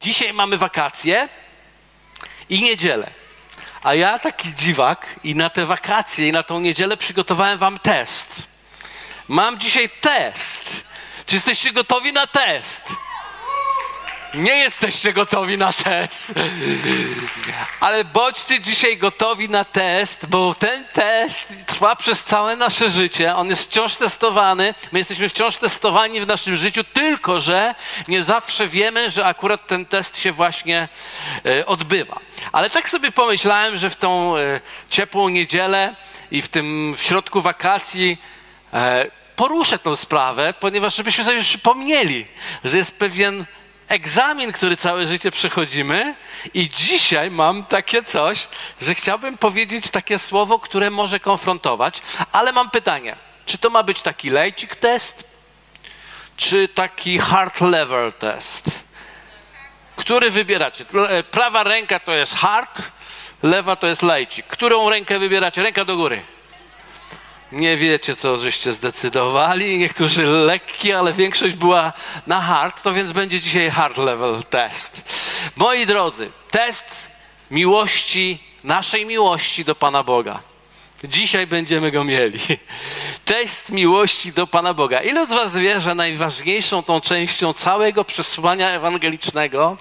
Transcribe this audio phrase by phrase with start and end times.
[0.00, 1.28] Dzisiaj mamy wakacje
[2.48, 3.10] i niedzielę.
[3.82, 8.48] A ja taki dziwak i na te wakacje i na tą niedzielę przygotowałem wam test.
[9.28, 10.84] Mam dzisiaj test.
[11.26, 12.84] Czy jesteście gotowi na test?
[14.34, 16.34] Nie jesteście gotowi na test.
[17.80, 23.36] Ale bądźcie dzisiaj gotowi na test, bo ten test trwa przez całe nasze życie.
[23.36, 24.74] On jest wciąż testowany.
[24.92, 27.74] My jesteśmy wciąż testowani w naszym życiu, tylko że
[28.08, 30.88] nie zawsze wiemy, że akurat ten test się właśnie
[31.46, 32.20] e, odbywa.
[32.52, 34.60] Ale tak sobie pomyślałem, że w tą e,
[34.90, 35.96] ciepłą niedzielę
[36.30, 38.18] i w tym w środku wakacji
[38.72, 39.06] e,
[39.36, 42.26] poruszę tę sprawę, ponieważ żebyśmy sobie przypomnieli,
[42.64, 43.46] że jest pewien
[43.90, 46.14] egzamin, który całe życie przechodzimy,
[46.54, 48.48] i dzisiaj mam takie coś,
[48.80, 53.16] że chciałbym powiedzieć takie słowo, które może konfrontować, ale mam pytanie:
[53.46, 55.24] czy to ma być taki lejcik test,
[56.36, 58.70] czy taki hard level test?
[59.96, 60.84] Który wybieracie?
[61.30, 62.90] Prawa ręka to jest hard,
[63.42, 64.46] lewa to jest lejcik.
[64.46, 65.62] Którą rękę wybieracie?
[65.62, 66.22] Ręka do góry
[67.52, 69.78] nie wiecie, co żeście zdecydowali.
[69.78, 71.92] Niektórzy lekki, ale większość była
[72.26, 75.02] na hard, to więc będzie dzisiaj hard level test.
[75.56, 77.10] Moi drodzy, test
[77.50, 80.40] miłości, naszej miłości do Pana Boga.
[81.04, 82.38] Dzisiaj będziemy go mieli.
[83.24, 85.00] Test miłości do Pana Boga.
[85.00, 89.76] Ile z Was wie, że najważniejszą tą częścią całego przesłania ewangelicznego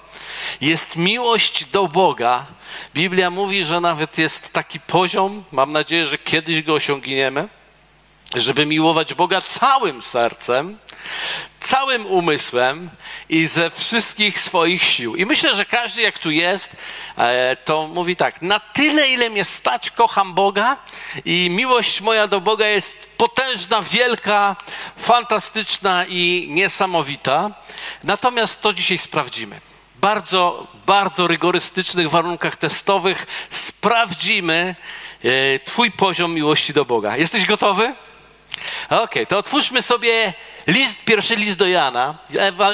[0.61, 2.45] jest miłość do Boga?
[2.93, 7.47] Biblia mówi, że nawet jest taki poziom, mam nadzieję, że kiedyś go osiągniemy,
[8.35, 10.77] żeby miłować Boga całym sercem,
[11.59, 12.89] całym umysłem
[13.29, 15.15] i ze wszystkich swoich sił.
[15.15, 16.75] I myślę, że każdy, jak tu jest,
[17.17, 20.77] e, to mówi tak: na tyle, ile mnie stać, kocham Boga
[21.25, 24.55] i miłość moja do Boga jest potężna, wielka,
[24.97, 27.51] fantastyczna i niesamowita.
[28.03, 29.61] Natomiast to dzisiaj sprawdzimy.
[29.95, 34.75] Bardzo, bardzo rygorystycznych warunkach testowych sprawdzimy
[35.23, 37.17] e, Twój poziom miłości do Boga.
[37.17, 37.93] Jesteś gotowy?
[38.89, 40.33] Okay, to otwórzmy sobie
[40.67, 42.17] list, pierwszy list do Jana.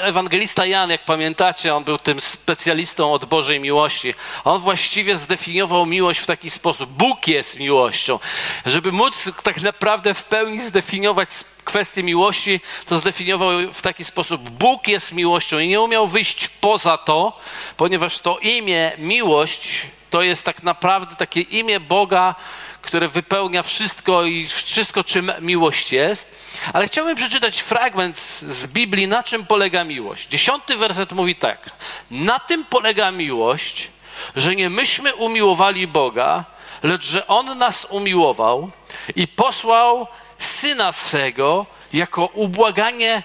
[0.02, 4.14] Ewangelista Jan, jak pamiętacie, on był tym specjalistą od Bożej miłości.
[4.44, 6.90] On właściwie zdefiniował miłość w taki sposób.
[6.90, 8.20] Bóg jest miłością.
[8.66, 11.30] Żeby móc tak naprawdę w pełni zdefiniować
[11.64, 14.50] kwestię miłości, to zdefiniował w taki sposób.
[14.50, 17.40] Bóg jest miłością i nie umiał wyjść poza to,
[17.78, 19.86] ponieważ to imię miłość
[20.16, 22.36] to jest tak naprawdę takie imię Boga,
[22.82, 26.56] które wypełnia wszystko i wszystko, czym miłość jest.
[26.74, 30.28] Ale chciałbym przeczytać fragment z Biblii, na czym polega miłość.
[30.28, 31.70] Dziesiąty werset mówi tak.
[32.12, 33.92] Na tym polega miłość,
[34.36, 36.44] że nie myśmy umiłowali Boga,
[36.84, 38.72] lecz że On nas umiłował
[39.16, 40.08] i posłał
[40.40, 43.24] Syna swego jako ubłaganie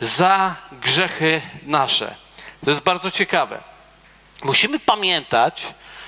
[0.00, 2.14] za grzechy nasze.
[2.64, 3.62] To jest bardzo ciekawe.
[4.44, 5.66] Musimy pamiętać,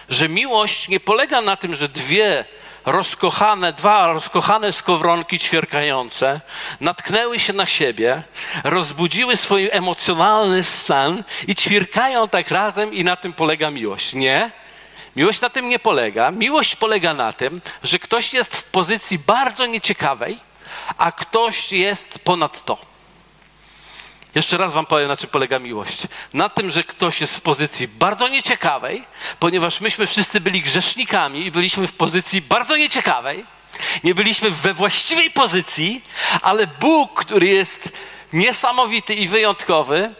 [0.09, 2.45] że miłość nie polega na tym, że dwie
[2.87, 6.41] rozkochane, dwa rozkochane skowronki ćwierkające
[6.81, 8.23] natknęły się na siebie,
[8.65, 14.13] rozbudziły swój emocjonalny stan i ćwierkają tak razem i na tym polega miłość.
[14.13, 14.51] Nie.
[15.17, 16.31] Miłość na tym nie polega.
[16.31, 20.39] Miłość polega na tym, że ktoś jest w pozycji bardzo nieciekawej,
[20.99, 22.98] a ktoś jest ponad to.
[24.35, 26.03] Jeszcze raz wam powiem, na czym polega miłość.
[26.33, 29.05] Na tym, że ktoś jest w pozycji bardzo nieciekawej,
[29.39, 33.47] ponieważ myśmy wszyscy byli grzesznikami i byliśmy w pozycji bardzo nieciekawej.
[34.05, 36.05] Nie byliśmy we właściwej pozycji,
[36.43, 37.89] ale Bóg, który jest
[38.33, 40.15] niesamowity i wyjątkowy,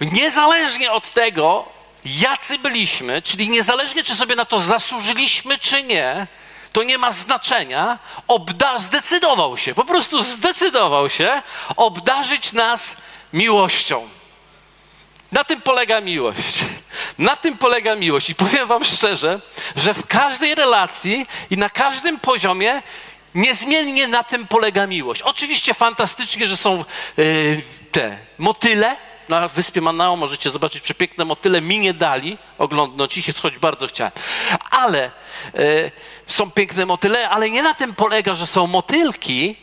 [0.00, 1.64] niezależnie od tego,
[2.04, 6.26] jacy byliśmy, czyli niezależnie, czy sobie na to zasłużyliśmy, czy nie,
[6.72, 11.42] to nie ma znaczenia, obda- zdecydował się, po prostu zdecydował się
[11.76, 12.96] obdarzyć nas
[13.32, 14.08] miłością.
[15.32, 16.64] Na tym polega miłość.
[17.18, 18.30] Na tym polega miłość.
[18.30, 19.40] I powiem Wam szczerze,
[19.76, 22.82] że w każdej relacji i na każdym poziomie
[23.34, 25.22] niezmiennie na tym polega miłość.
[25.22, 26.84] Oczywiście fantastycznie, że są
[27.16, 28.96] yy, te motyle.
[29.28, 31.60] Na wyspie Manao możecie zobaczyć przepiękne motyle.
[31.60, 34.12] Mi nie dali oglądnąć ich, choć bardzo chciałem.
[34.70, 35.10] Ale
[35.54, 35.90] yy,
[36.26, 39.56] są piękne motyle, ale nie na tym polega, że są motylki,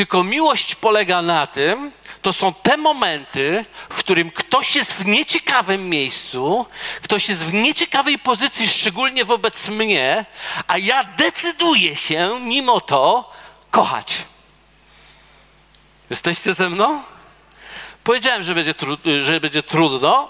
[0.00, 1.92] tylko miłość polega na tym,
[2.22, 6.66] to są te momenty, w którym ktoś jest w nieciekawym miejscu,
[7.02, 10.24] ktoś jest w nieciekawej pozycji, szczególnie wobec mnie,
[10.66, 13.32] a ja decyduję się mimo to
[13.70, 14.16] kochać.
[16.10, 17.02] Jesteście ze mną?
[18.04, 18.74] Powiedziałem, że będzie,
[19.22, 20.28] że będzie trudno,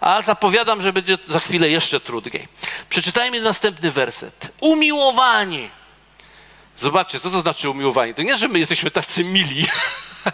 [0.00, 2.48] a zapowiadam, że będzie za chwilę jeszcze trudniej.
[2.88, 4.52] Przeczytajmy następny werset.
[4.60, 5.70] Umiłowani.
[6.76, 8.14] Zobaczcie, co to znaczy umiłowani.
[8.14, 9.66] To nie, że my jesteśmy tacy mili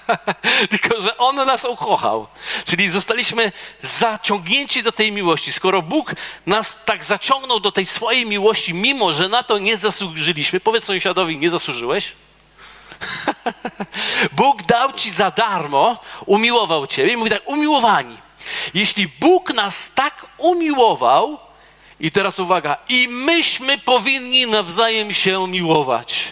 [0.71, 2.27] Tylko, że On nas ukochał.
[2.65, 3.53] Czyli zostaliśmy
[3.83, 5.53] zaciągnięci do tej miłości.
[5.53, 6.15] Skoro Bóg
[6.47, 11.39] nas tak zaciągnął do tej swojej miłości, mimo że na to nie zasłużyliśmy, powiedz sąsiadowi,
[11.39, 12.13] nie zasłużyłeś?
[14.33, 15.97] Bóg dał ci za darmo,
[16.27, 18.17] umiłował ciebie i mówi tak, umiłowani.
[18.75, 21.39] Jeśli Bóg nas tak umiłował,
[22.03, 26.25] i teraz uwaga, i myśmy powinni nawzajem się miłować.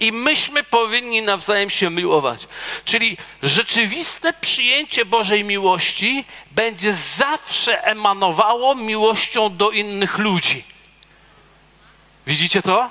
[0.00, 2.46] I myśmy powinni nawzajem się miłować.
[2.84, 10.64] Czyli rzeczywiste przyjęcie Bożej miłości będzie zawsze emanowało miłością do innych ludzi.
[12.26, 12.90] Widzicie to?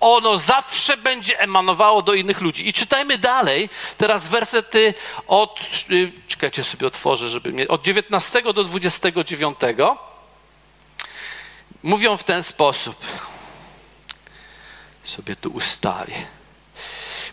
[0.00, 2.68] Ono zawsze będzie emanowało do innych ludzi.
[2.68, 4.94] I czytajmy dalej, teraz wersety
[5.26, 5.60] od,
[5.90, 9.58] y, czekajcie sobie otworzę, żeby mnie, od 19 do 29
[11.84, 13.06] mówią w ten sposób.
[15.04, 16.26] Sobie tu ustawię.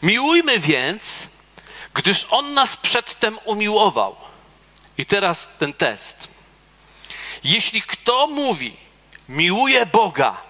[0.04, 1.28] Miłujmy więc,
[1.94, 4.16] gdyż On nas przedtem umiłował.
[4.98, 6.28] I teraz ten test.
[7.44, 8.78] Jeśli kto mówi,
[9.30, 10.42] miłuje Boga,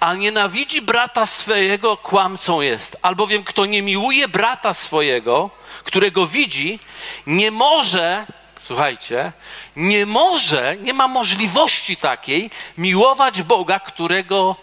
[0.00, 2.96] a nienawidzi brata swojego, kłamcą jest.
[3.02, 5.50] Albowiem kto nie miłuje brata swojego,
[5.84, 6.78] którego widzi,
[7.26, 8.26] nie może,
[8.66, 9.32] słuchajcie,
[9.76, 14.56] nie może, nie ma możliwości takiej miłować Boga, którego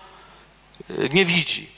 [0.89, 1.69] e, nie widzi.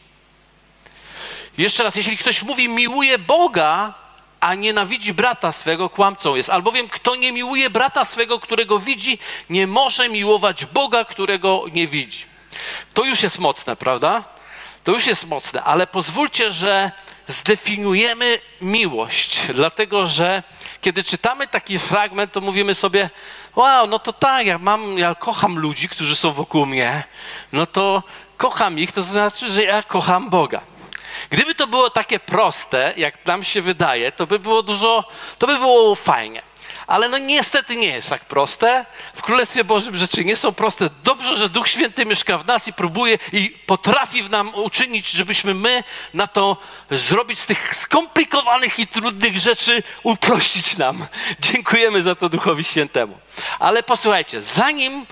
[1.57, 3.93] Jeszcze raz, jeśli ktoś mówi miłuje Boga,
[4.39, 6.49] a nienawidzi brata swego, kłamcą jest.
[6.49, 9.17] Albowiem kto nie miłuje brata swego, którego widzi,
[9.49, 12.25] nie może miłować Boga, którego nie widzi.
[12.93, 14.23] To już jest mocne, prawda?
[14.83, 16.91] To już jest mocne, ale pozwólcie, że
[17.27, 20.43] zdefiniujemy miłość, dlatego że
[20.85, 23.09] kiedy czytamy taki fragment, to mówimy sobie,
[23.55, 27.03] wow, no to tak, ja mam, ja kocham ludzi, którzy są wokół mnie,
[27.51, 28.03] no to
[28.37, 30.61] kocham ich, to znaczy, że ja kocham Boga.
[31.29, 35.03] Gdyby to było takie proste, jak nam się wydaje, to by było dużo,
[35.37, 36.41] to by było fajnie.
[36.87, 38.85] Ale no niestety nie jest tak proste.
[39.13, 40.89] W Królestwie Bożym rzeczy nie są proste.
[41.03, 45.53] Dobrze, że Duch Święty mieszka w nas i próbuje i potrafi w nam uczynić, żebyśmy
[45.53, 45.83] my
[46.13, 46.57] na to
[46.91, 51.05] zrobić z tych skomplikowanych i trudnych rzeczy uprościć nam.
[51.39, 53.17] Dziękujemy za to Duchowi Świętemu.
[53.59, 55.05] Ale posłuchajcie, zanim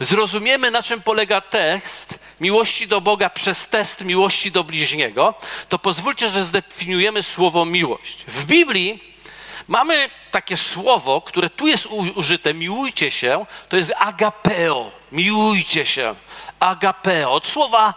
[0.00, 5.34] zrozumiemy, na czym polega test miłości do Boga przez test miłości do bliźniego,
[5.68, 8.24] to pozwólcie, że zdefiniujemy słowo miłość.
[8.28, 9.09] W Biblii
[9.70, 16.14] Mamy takie słowo, które tu jest użyte, miłujcie się, to jest agapeo, miłujcie się,
[16.60, 17.94] agapeo, od słowa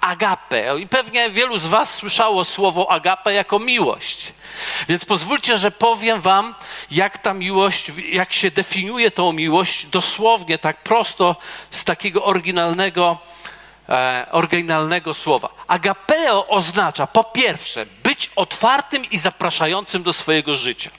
[0.00, 0.80] agape.
[0.80, 4.32] I pewnie wielu z Was słyszało słowo agape jako miłość.
[4.88, 6.54] Więc pozwólcie, że powiem Wam,
[6.90, 11.36] jak ta miłość, jak się definiuje tą miłość dosłownie, tak prosto
[11.70, 13.18] z takiego oryginalnego,
[13.88, 15.48] e, oryginalnego słowa.
[15.68, 20.90] Agapeo oznacza po pierwsze być otwartym i zapraszającym do swojego życia.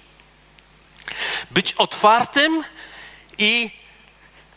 [1.52, 2.64] Być otwartym
[3.38, 3.72] i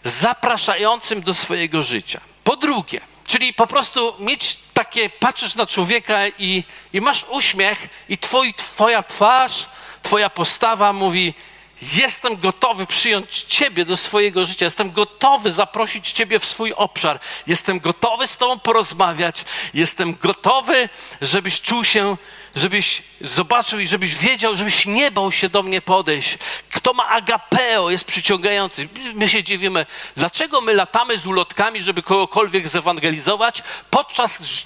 [0.04, 2.20] zapraszającym do swojego życia.
[2.44, 8.18] Po drugie, czyli po prostu mieć takie, patrzysz na człowieka i, i masz uśmiech i
[8.18, 9.68] twoi, twoja twarz,
[10.02, 11.34] twoja postawa mówi,
[11.82, 14.64] Jestem gotowy przyjąć Ciebie do swojego życia.
[14.64, 17.20] Jestem gotowy zaprosić Ciebie w swój obszar.
[17.46, 19.44] Jestem gotowy z Tobą porozmawiać.
[19.74, 20.88] Jestem gotowy,
[21.20, 22.16] żebyś czuł się,
[22.56, 26.38] żebyś zobaczył i żebyś wiedział, żebyś nie bał się do mnie podejść.
[26.70, 28.88] Kto ma agapeo, jest przyciągający.
[29.14, 29.86] My się dziwimy,
[30.16, 34.64] dlaczego my latamy z ulotkami, żeby kogokolwiek zewangelizować, podczas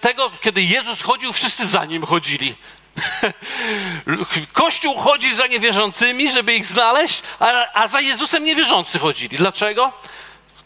[0.00, 2.54] tego, kiedy Jezus chodził, wszyscy za nim chodzili.
[4.52, 9.36] Kościół chodzi za niewierzącymi, żeby ich znaleźć, a, a za Jezusem niewierzący chodzili.
[9.36, 9.92] Dlaczego?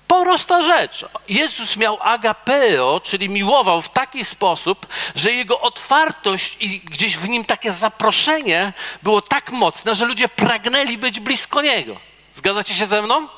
[0.09, 1.05] Prosta rzecz.
[1.29, 7.45] Jezus miał agapeo, czyli miłował w taki sposób, że jego otwartość i gdzieś w nim
[7.45, 8.73] takie zaproszenie
[9.03, 11.97] było tak mocne, że ludzie pragnęli być blisko niego.
[12.35, 13.29] Zgadzacie się ze mną?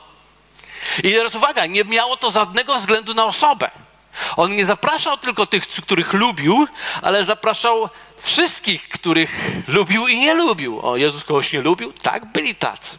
[0.98, 3.70] I teraz uwaga, nie miało to żadnego względu na osobę.
[4.36, 6.66] On nie zapraszał tylko tych, których lubił,
[7.02, 9.30] ale zapraszał wszystkich, których
[9.68, 10.80] lubił i nie lubił.
[10.86, 11.92] O, Jezus kogoś nie lubił?
[11.92, 12.98] Tak, byli tacy.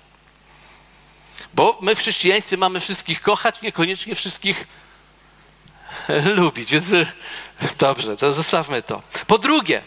[1.60, 4.68] Bo my w chrześcijaństwie mamy wszystkich kochać, niekoniecznie wszystkich
[6.36, 6.72] lubić.
[6.72, 6.86] Więc
[7.78, 9.02] dobrze, to zostawmy to.
[9.28, 9.82] Po drugie,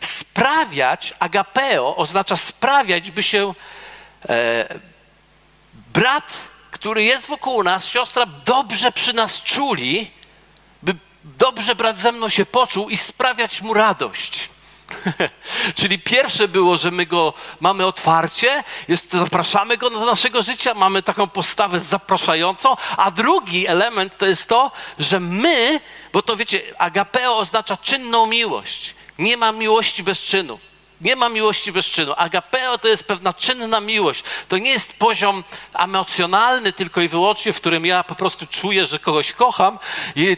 [0.00, 3.54] sprawiać, agapeo oznacza sprawiać, by się
[4.28, 4.78] e,
[5.94, 10.10] brat, który jest wokół nas, siostra, dobrze przy nas czuli,
[10.82, 14.48] by dobrze brat ze mną się poczuł i sprawiać mu radość.
[15.78, 21.02] Czyli pierwsze było, że my go mamy otwarcie, jest, zapraszamy go do naszego życia, mamy
[21.02, 25.80] taką postawę zapraszającą, a drugi element to jest to, że my,
[26.12, 28.94] bo to wiecie, agapeo oznacza czynną miłość.
[29.18, 30.58] Nie ma miłości bez czynu.
[31.04, 32.12] Nie ma miłości bez czynu.
[32.16, 34.24] Agapeo to jest pewna czynna miłość.
[34.48, 35.44] To nie jest poziom
[35.74, 39.78] emocjonalny tylko i wyłącznie, w którym ja po prostu czuję, że kogoś kocham.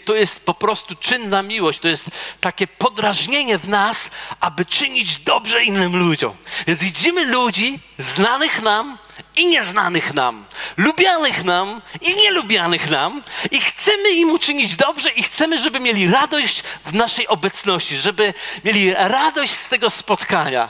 [0.04, 1.78] To jest po prostu czynna miłość.
[1.78, 6.36] To jest takie podrażnienie w nas, aby czynić dobrze innym ludziom.
[6.66, 8.98] Więc widzimy ludzi znanych nam,
[9.36, 10.44] i nieznanych nam,
[10.76, 16.62] lubianych nam i nielubianych nam, i chcemy im uczynić dobrze, i chcemy, żeby mieli radość
[16.84, 20.68] w naszej obecności, żeby mieli radość z tego spotkania.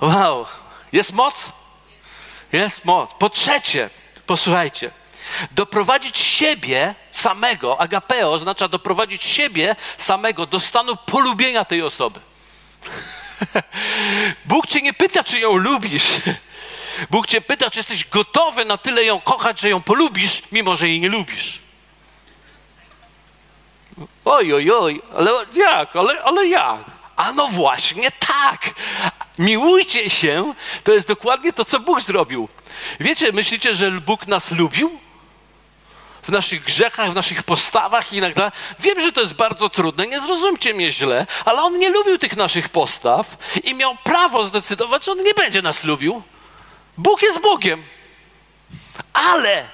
[0.00, 0.46] Wow,
[0.92, 1.52] jest moc?
[2.52, 3.10] Jest moc.
[3.18, 3.90] Po trzecie,
[4.26, 4.90] posłuchajcie,
[5.50, 12.20] doprowadzić siebie samego, agapeo oznacza doprowadzić siebie samego do stanu polubienia tej osoby.
[14.44, 16.06] Bóg cię nie pyta, czy ją lubisz.
[17.10, 20.88] Bóg cię pyta, czy jesteś gotowy na tyle ją kochać, że ją polubisz, mimo że
[20.88, 21.58] jej nie lubisz.
[24.24, 26.80] Oj, oj, oj, ale jak, ale, ale jak?
[27.16, 28.70] A no właśnie tak.
[29.38, 30.54] Miłujcie się,
[30.84, 32.48] to jest dokładnie to, co Bóg zrobił.
[33.00, 34.98] Wiecie, myślicie, że Bóg nas lubił?
[36.22, 38.50] W naszych grzechach, w naszych postawach i tak dalej.
[38.78, 42.36] Wiem, że to jest bardzo trudne, nie zrozumcie mnie źle, ale On nie lubił tych
[42.36, 46.22] naszych postaw i miał prawo zdecydować, że On nie będzie nas lubił.
[47.00, 47.84] Bóg jest Bogiem,
[49.12, 49.68] ale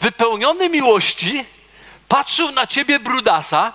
[0.00, 1.44] wypełniony miłości
[2.08, 3.72] patrzył na ciebie brudasa,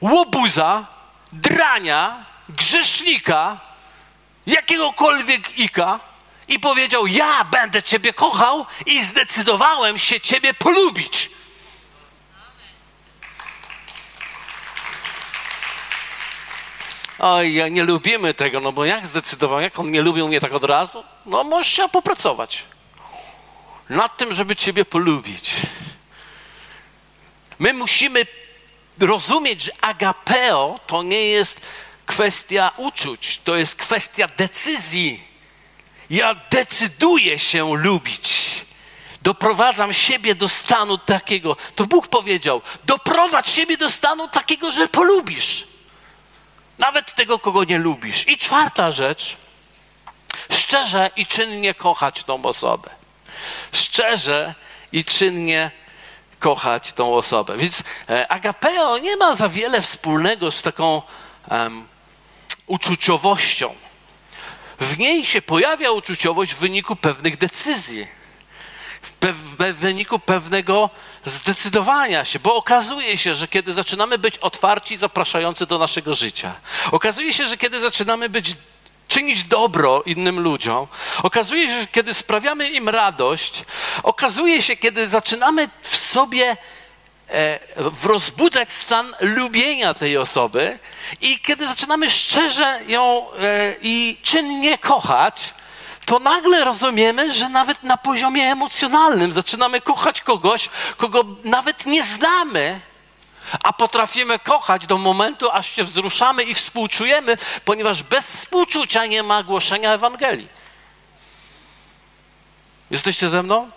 [0.00, 0.86] łobuza,
[1.32, 3.60] drania, grzesznika,
[4.46, 6.00] jakiegokolwiek ika
[6.48, 11.30] i powiedział: Ja będę ciebie kochał i zdecydowałem się ciebie polubić.
[17.18, 20.64] Oj, nie lubimy tego, no bo jak zdecydował, jak on nie lubił mnie tak od
[20.64, 21.04] razu?
[21.26, 22.64] No możesz się popracować
[23.88, 25.50] nad tym, żeby ciebie polubić.
[27.58, 28.26] My musimy
[29.00, 31.60] rozumieć, że agapeo to nie jest
[32.06, 35.24] kwestia uczuć, to jest kwestia decyzji.
[36.10, 38.38] Ja decyduję się lubić.
[39.22, 41.56] Doprowadzam siebie do stanu takiego.
[41.74, 45.75] To Bóg powiedział: doprowadź siebie do stanu takiego, że polubisz.
[46.78, 48.28] Nawet tego, kogo nie lubisz.
[48.28, 49.36] I czwarta rzecz,
[50.50, 52.90] szczerze i czynnie kochać tą osobę.
[53.72, 54.54] Szczerze
[54.92, 55.70] i czynnie
[56.38, 57.56] kochać tą osobę.
[57.56, 61.02] Więc e, agapeo nie ma za wiele wspólnego z taką
[61.50, 61.86] um,
[62.66, 63.74] uczuciowością.
[64.80, 68.06] W niej się pojawia uczuciowość w wyniku pewnych decyzji,
[69.02, 69.26] w,
[69.58, 70.90] w wyniku pewnego
[71.26, 76.54] zdecydowania się, bo okazuje się, że kiedy zaczynamy być otwarci zapraszający do naszego życia,
[76.92, 78.56] okazuje się, że kiedy zaczynamy być
[79.08, 80.86] czynić dobro innym ludziom,
[81.22, 83.64] okazuje się, że kiedy sprawiamy im radość,
[84.02, 86.56] okazuje się, kiedy zaczynamy w sobie
[87.30, 87.58] e,
[88.02, 90.78] rozbudzać stan lubienia tej osoby
[91.20, 95.54] i kiedy zaczynamy szczerze ją e, i czynnie kochać,
[96.06, 102.80] to nagle rozumiemy, że nawet na poziomie emocjonalnym zaczynamy kochać kogoś, kogo nawet nie znamy,
[103.62, 109.42] a potrafimy kochać do momentu, aż się wzruszamy i współczujemy, ponieważ bez współczucia nie ma
[109.42, 110.48] głoszenia Ewangelii.
[112.90, 113.70] Jesteście ze mną?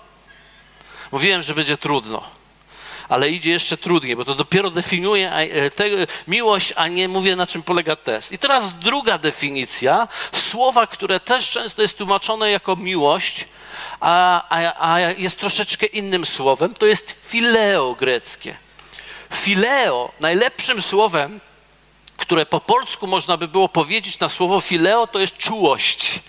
[1.11, 2.38] Mówiłem, że będzie trudno
[3.09, 5.47] ale idzie jeszcze trudniej, bo to dopiero definiuje e,
[6.27, 8.31] miłość, a nie mówię na czym polega test.
[8.31, 13.47] I teraz druga definicja, słowa, które też często jest tłumaczone jako miłość,
[13.99, 18.55] a, a, a jest troszeczkę innym słowem, to jest fileo greckie.
[19.33, 21.39] Fileo, najlepszym słowem,
[22.17, 26.19] które po polsku można by było powiedzieć na słowo fileo, to jest czułość.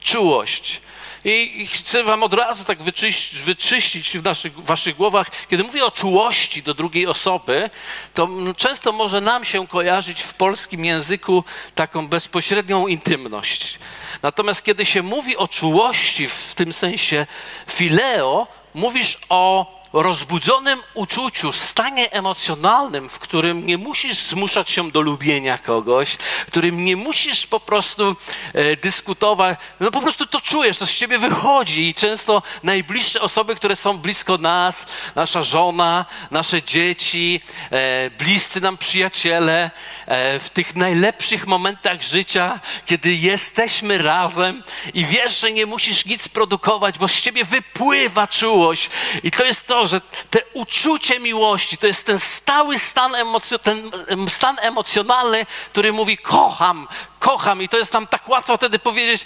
[0.00, 0.80] Czułość.
[1.28, 5.90] I chcę wam od razu tak wyczyścić, wyczyścić w naszych, waszych głowach, kiedy mówię o
[5.90, 7.70] czułości do drugiej osoby,
[8.14, 13.78] to często może nam się kojarzyć w polskim języku taką bezpośrednią intymność.
[14.22, 17.26] Natomiast kiedy się mówi o czułości w tym sensie
[17.70, 25.58] fileo, mówisz o rozbudzonym uczuciu, stanie emocjonalnym, w którym nie musisz zmuszać się do lubienia
[25.58, 28.16] kogoś, w którym nie musisz po prostu
[28.54, 33.54] e, dyskutować, no po prostu to czujesz, to z ciebie wychodzi i często najbliższe osoby,
[33.54, 37.40] które są blisko nas, nasza żona, nasze dzieci,
[37.70, 39.70] e, bliscy nam przyjaciele,
[40.06, 44.62] e, w tych najlepszych momentach życia, kiedy jesteśmy razem
[44.94, 48.90] i wiesz, że nie musisz nic produkować, bo z ciebie wypływa czułość.
[49.22, 53.90] I to jest to, że te uczucie miłości to jest ten stały stan, emoc ten
[54.28, 56.88] stan emocjonalny, który mówi: Kocham,
[57.26, 59.24] kocham i to jest nam tak łatwo wtedy powiedzieć,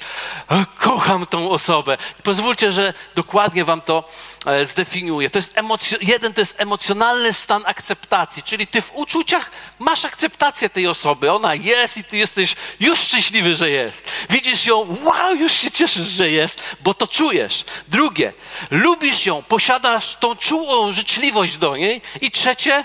[0.78, 1.98] kocham tą osobę.
[2.22, 4.04] Pozwólcie, że dokładnie wam to
[4.46, 5.30] e, zdefiniuję.
[5.30, 5.54] To jest
[6.00, 11.32] jeden to jest emocjonalny stan akceptacji, czyli ty w uczuciach masz akceptację tej osoby.
[11.32, 14.04] Ona jest i ty jesteś już szczęśliwy, że jest.
[14.30, 17.64] Widzisz ją, wow, już się cieszysz, że jest, bo to czujesz.
[17.88, 18.32] Drugie,
[18.70, 22.02] lubisz ją, posiadasz tą czułą życzliwość do niej.
[22.20, 22.84] I trzecie,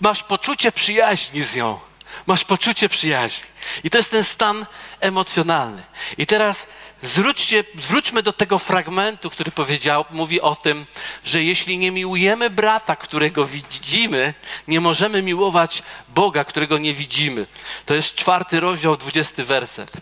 [0.00, 1.80] masz poczucie przyjaźni z nią.
[2.26, 3.49] Masz poczucie przyjaźni.
[3.84, 4.66] I to jest ten stan
[5.00, 5.82] emocjonalny.
[6.18, 6.66] I teraz
[7.02, 10.86] zwróćcie, zwróćmy do tego fragmentu, który powiedział, mówi o tym,
[11.24, 14.34] że jeśli nie miłujemy brata, którego widzimy,
[14.68, 17.46] nie możemy miłować Boga, którego nie widzimy.
[17.86, 19.92] To jest czwarty rozdział, dwudziesty werset.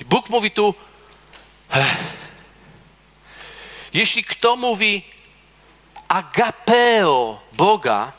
[0.00, 0.74] Bóg mówi tu,
[3.92, 5.04] jeśli kto mówi
[6.08, 8.12] agapeo Boga,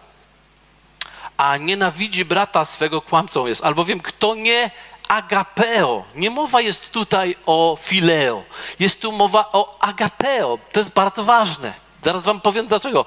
[1.40, 3.64] a nienawidzi brata swego, kłamcą jest.
[3.64, 4.72] Albowiem kto nie
[5.10, 8.44] agapeo, nie mowa jest tutaj o fileo,
[8.80, 10.60] jest tu mowa o agapeo.
[10.72, 11.74] To jest bardzo ważne.
[12.04, 13.06] Zaraz wam powiem dlaczego.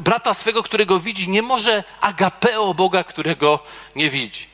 [0.00, 3.58] Brata swego, którego widzi, nie może agapeo Boga, którego
[3.96, 4.46] nie widzi.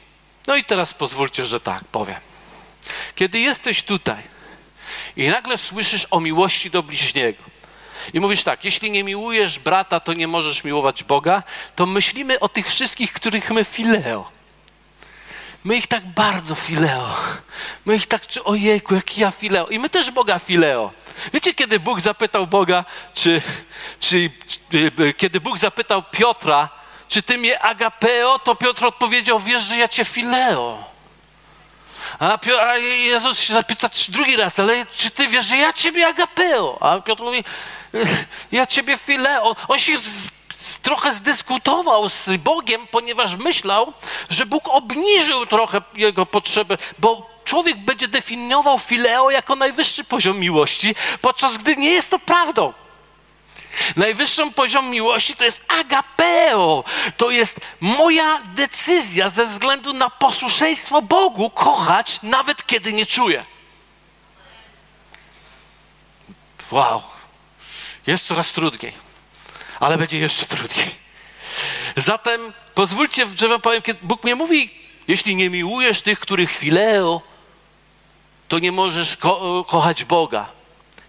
[0.47, 2.21] No i teraz pozwólcie, że tak powiem.
[3.15, 4.23] Kiedy jesteś tutaj
[5.17, 7.43] i nagle słyszysz o miłości do bliźniego,
[8.13, 11.43] i mówisz tak, jeśli nie miłujesz brata, to nie możesz miłować Boga,
[11.77, 14.31] to myślimy o tych wszystkich, których my fileo.
[15.65, 17.17] My ich tak bardzo fileo.
[17.85, 19.67] My ich tak, ojejku, jaki ja fileo.
[19.67, 20.93] I my też Boga fileo.
[21.33, 23.43] Wiecie, kiedy Bóg zapytał Boga, czy,
[24.01, 24.59] czy, czy
[25.17, 26.69] kiedy Bóg zapytał Piotra,
[27.09, 30.85] czy ty mnie agapeo, to Piotr odpowiedział, wiesz, że ja cię fileo.
[32.19, 36.79] A, a Jezus się zapyta drugi raz, ale czy ty wiesz, że ja ciebie agapeo?
[36.81, 37.45] A Piotr mówi,
[38.53, 39.57] ja ciebie fileo.
[39.69, 40.29] On się z,
[40.83, 43.93] trochę zdyskutował z Bogiem, ponieważ myślał,
[44.31, 50.95] że Bóg obniżył trochę jego potrzeby, bo człowiek będzie definiował fileo jako najwyższy poziom miłości,
[51.21, 52.73] podczas gdy nie jest to prawdą.
[53.97, 56.85] Najwyższym poziom miłości to jest agapeo.
[57.17, 63.45] To jest moja decyzja ze względu na posłuszeństwo Bogu kochać, nawet kiedy nie czuję.
[66.71, 67.03] Wow.
[68.07, 68.93] Jest coraz trudniej,
[69.81, 70.91] ale będzie jeszcze trudniej.
[71.97, 74.71] Zatem pozwólcie, że wam powiem, kiedy Bóg mnie mówi,
[75.09, 77.23] jeśli nie miłujesz tych, których chwileo,
[78.49, 80.53] to nie możesz ko kochać Boga.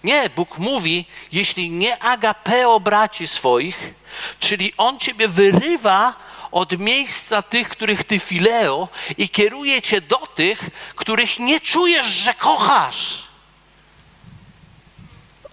[0.04, 3.94] Nie, Bóg mówi, jeśli nie agapeo braci swoich,
[4.40, 6.16] czyli On ciebie wyrywa
[6.52, 12.34] od miejsca tych, których ty fileo i kieruje cię do tych, których nie czujesz, że
[12.34, 13.24] kochasz.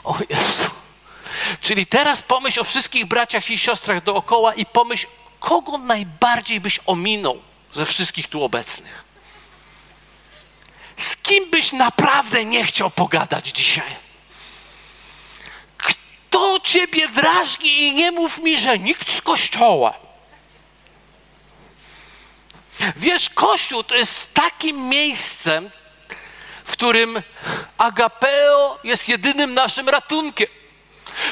[0.04, 0.81] O Jezu.
[1.60, 5.06] Czyli teraz pomyśl o wszystkich braciach i siostrach dookoła i pomyśl,
[5.40, 9.04] kogo najbardziej byś ominął ze wszystkich tu obecnych.
[10.96, 13.96] Z kim byś naprawdę nie chciał pogadać dzisiaj?
[15.76, 19.94] Kto ciebie drażni i nie mów mi, że nikt z kościoła.
[22.96, 25.70] Wiesz, Kościół to jest takim miejscem,
[26.64, 27.22] w którym
[27.78, 30.48] agapeo jest jedynym naszym ratunkiem.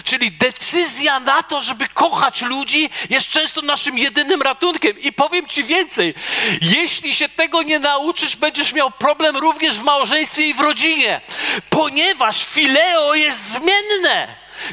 [0.05, 4.99] Czyli decyzja na to, żeby kochać ludzi, jest często naszym jedynym ratunkiem.
[5.01, 6.15] I powiem Ci więcej:
[6.63, 11.21] jeśli się tego nie nauczysz, będziesz miał problem również w małżeństwie i w rodzinie,
[11.71, 14.29] ponieważ fileo jest zmienne.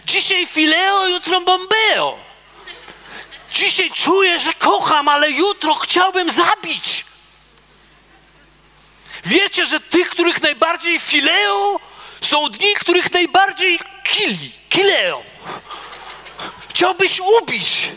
[0.06, 2.18] Dzisiaj fileo, jutro bombeo.
[3.54, 7.06] Dzisiaj czuję, że kocham, ale jutro chciałbym zabić.
[9.26, 11.80] Wiecie, że tych, których najbardziej fileo,
[12.22, 15.24] są dni, których najbardziej kili, kileo.
[16.70, 17.92] Chciałbyś ubić.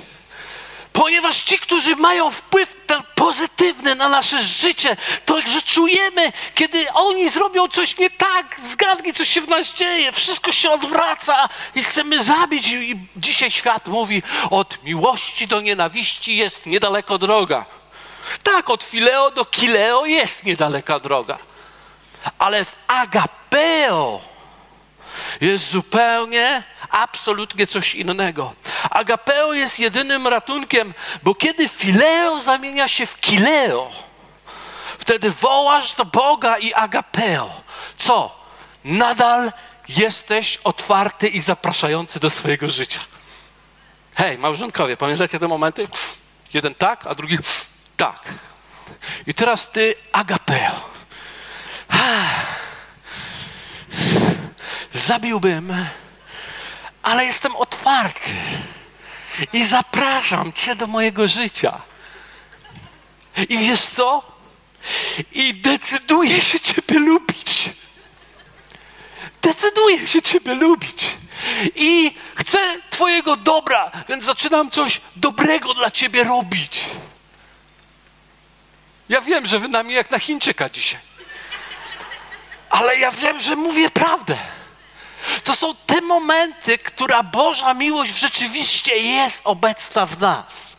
[0.92, 2.76] Ponieważ ci, którzy mają wpływ
[3.14, 9.24] pozytywny na nasze życie, to że czujemy, kiedy oni zrobią coś nie tak, zgadnij, co
[9.24, 12.68] się w nas dzieje, wszystko się odwraca i chcemy zabić.
[12.68, 17.64] I dzisiaj świat mówi, od miłości do nienawiści jest niedaleko droga.
[18.42, 21.38] Tak, od fileo do kileo jest niedaleka droga.
[22.38, 24.20] Ale w agapeo
[25.40, 28.52] jest zupełnie, absolutnie coś innego.
[28.90, 33.90] Agapeo jest jedynym ratunkiem, bo kiedy fileo zamienia się w kileo,
[34.98, 37.50] wtedy wołasz do Boga i agapeo.
[37.96, 38.40] Co?
[38.84, 39.52] Nadal
[39.88, 43.00] jesteś otwarty i zapraszający do swojego życia.
[44.14, 45.88] Hej, małżonkowie, pamiętacie te momenty?
[46.54, 47.38] Jeden tak, a drugi
[47.96, 48.34] tak.
[49.26, 50.90] I teraz ty agapeo.
[54.92, 55.86] Zabiłbym,
[57.02, 58.32] ale jestem otwarty
[59.52, 61.80] i zapraszam Cię do mojego życia.
[63.48, 64.30] I wiesz co?
[65.32, 67.70] i decyduje się Ciebie lubić.
[69.42, 71.04] Decyduje się Ciebie lubić.
[71.74, 72.58] I chcę
[72.90, 76.84] Twojego dobra, więc zaczynam coś dobrego dla Ciebie robić.
[79.08, 81.00] Ja wiem, że Wy na mnie jak na Chińczyka dzisiaj.
[82.70, 84.36] Ale ja wiem, że mówię prawdę.
[85.44, 90.76] To są te momenty, która Boża miłość rzeczywiście jest obecna w nas.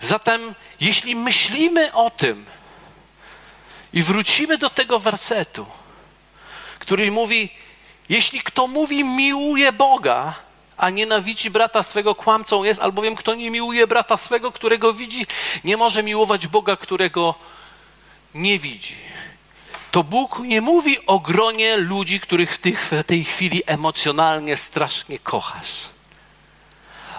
[0.00, 2.46] Zatem, jeśli myślimy o tym
[3.92, 5.66] i wrócimy do tego wersetu,
[6.78, 7.50] który mówi:
[8.08, 10.34] Jeśli kto mówi, miłuje Boga,
[10.76, 15.26] a nienawidzi brata swego, kłamcą jest, albowiem kto nie miłuje brata swego, którego widzi,
[15.64, 17.34] nie może miłować Boga, którego
[18.34, 18.94] nie widzi.
[19.90, 25.70] To Bóg nie mówi o gronie ludzi, których w, tej chwili emocjonalnie strasznie kochasz.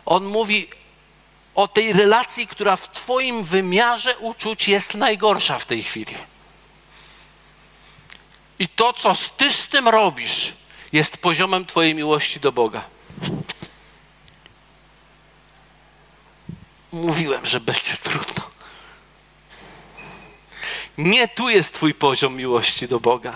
[0.06, 0.70] On mówi
[1.56, 6.16] o tej relacji, która w Twoim wymiarze uczuć jest najgorsza w tej chwili.
[8.60, 10.54] I to, co Ty z tym robisz,
[10.92, 12.84] jest poziomem Twojej miłości do Boga.
[16.92, 18.45] Mówiłem, że będzie trudno.
[20.98, 23.36] Nie tu jest Twój poziom miłości do Boga.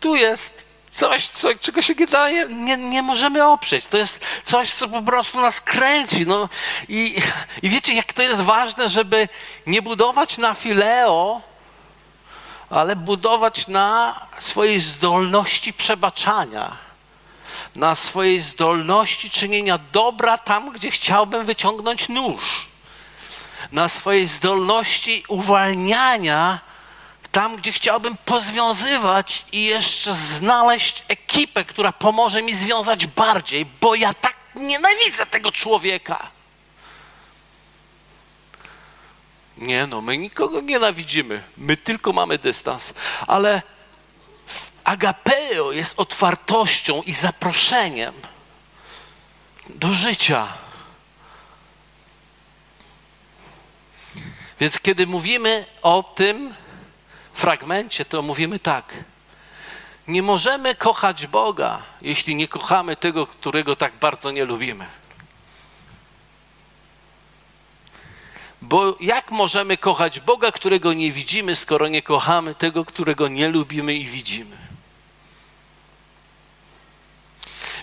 [0.00, 3.86] Tu jest coś, co, czego się nie, daje, nie, nie możemy oprzeć.
[3.86, 6.26] To jest coś, co po prostu nas kręci.
[6.26, 6.48] No,
[6.88, 7.16] i,
[7.62, 9.28] I wiecie, jak to jest ważne, żeby
[9.66, 11.42] nie budować na fileo,
[12.70, 16.76] ale budować na swojej zdolności przebaczania,
[17.76, 22.66] na swojej zdolności czynienia dobra tam, gdzie chciałbym wyciągnąć nóż,
[23.72, 26.60] na swojej zdolności uwalniania
[27.34, 34.14] tam, gdzie chciałbym pozwiązywać i jeszcze znaleźć ekipę, która pomoże mi związać bardziej, bo ja
[34.14, 36.30] tak nienawidzę tego człowieka.
[39.56, 42.94] Nie no, my nikogo nienawidzimy, my tylko mamy dystans,
[43.26, 43.62] ale
[44.84, 48.14] agapeo jest otwartością i zaproszeniem
[49.68, 50.63] do życia.
[54.64, 56.54] Więc kiedy mówimy o tym
[57.32, 59.04] fragmencie, to mówimy tak.
[60.08, 64.86] Nie możemy kochać Boga, jeśli nie kochamy tego, którego tak bardzo nie lubimy.
[68.62, 73.94] Bo jak możemy kochać Boga, którego nie widzimy, skoro nie kochamy tego, którego nie lubimy
[73.94, 74.56] i widzimy?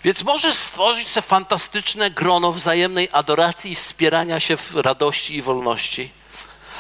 [0.04, 6.21] Więc możesz stworzyć sobie fantastyczne grono wzajemnej adoracji i wspierania się w radości i wolności.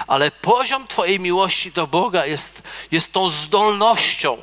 [0.07, 4.37] Ale poziom Twojej miłości do Boga jest, jest tą zdolnością,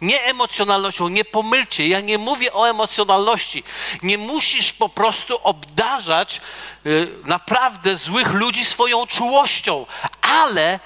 [0.00, 1.08] nie emocjonalnością.
[1.08, 3.64] Nie pomylcie, ja nie mówię o emocjonalności.
[4.02, 6.40] Nie musisz po prostu obdarzać
[6.86, 9.86] y, naprawdę złych ludzi swoją czułością,
[10.22, 10.80] ale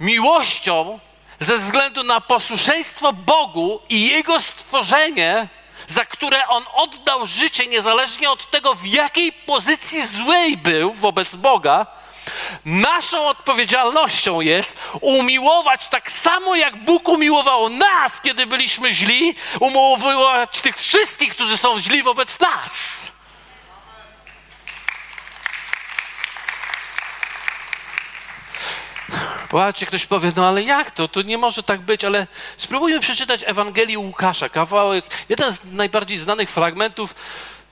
[0.00, 0.98] miłością
[1.40, 5.48] ze względu na posłuszeństwo Bogu i Jego stworzenie,
[5.88, 11.86] za które On oddał życie, niezależnie od tego, w jakiej pozycji złej był wobec Boga
[12.64, 20.76] Naszą odpowiedzialnością jest umiłować tak samo, jak Bóg umiłował nas, kiedy byliśmy źli, umiłować tych
[20.76, 23.06] wszystkich, którzy są źli wobec nas.
[29.48, 31.08] Popatrzcie, ktoś powie, no ale jak to?
[31.08, 36.50] To nie może tak być, ale spróbujmy przeczytać Ewangelię Łukasza, kawałek, jeden z najbardziej znanych
[36.50, 37.14] fragmentów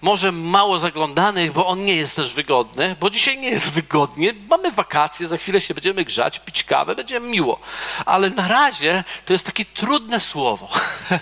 [0.05, 4.35] może mało zaglądanych, bo on nie jest też wygodny, bo dzisiaj nie jest wygodnie.
[4.51, 7.61] Mamy wakacje, za chwilę się będziemy grzać, pić kawę, będzie miło.
[8.07, 10.69] Ale na razie to jest takie trudne słowo,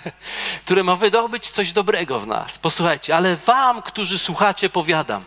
[0.65, 2.57] które ma wydobyć coś dobrego w nas.
[2.57, 5.23] Posłuchajcie, ale wam, którzy słuchacie, powiadam,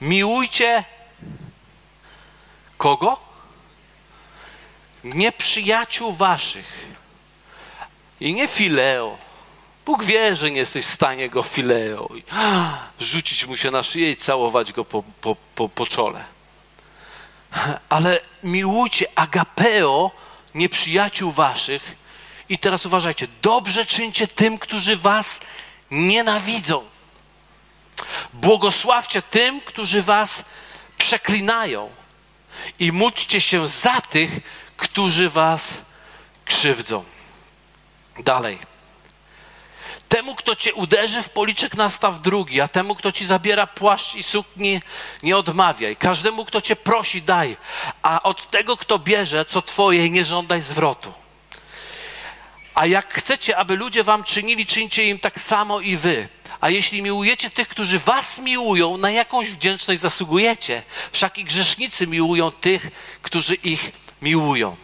[0.00, 0.84] miłujcie
[2.78, 3.20] kogo?
[5.04, 6.86] Nieprzyjaciół waszych.
[8.20, 9.23] I nie fileo,
[9.86, 12.22] Bóg wie, że nie jesteś w stanie go fileo i
[13.00, 16.24] rzucić mu się na szyję i całować go po, po, po, po czole.
[17.88, 20.10] Ale miłujcie agapeo
[20.54, 21.96] nieprzyjaciół waszych
[22.48, 25.40] i teraz uważajcie, dobrze czyńcie tym, którzy was
[25.90, 26.84] nienawidzą.
[28.32, 30.44] Błogosławcie tym, którzy was
[30.98, 31.90] przeklinają
[32.78, 34.30] i módlcie się za tych,
[34.76, 35.78] którzy was
[36.44, 37.04] krzywdzą.
[38.18, 38.73] Dalej.
[40.14, 44.22] Temu, kto cię uderzy w policzek, nastaw drugi, a temu, kto ci zabiera płaszcz i
[44.22, 44.80] suknię,
[45.22, 45.96] nie odmawiaj.
[45.96, 47.56] Każdemu, kto cię prosi, daj,
[48.02, 51.12] a od tego, kto bierze, co twoje, nie żądaj zwrotu.
[52.74, 56.28] A jak chcecie, aby ludzie wam czynili, czyńcie im tak samo i wy.
[56.60, 60.82] A jeśli miłujecie tych, którzy was miłują, na jakąś wdzięczność zasługujecie?
[61.12, 62.90] Wszak i grzesznicy miłują tych,
[63.22, 64.76] którzy ich miłują.